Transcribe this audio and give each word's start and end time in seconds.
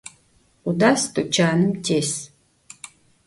Khudas 0.61 1.01
tuçanım 1.13 1.69
tês. 1.83 2.11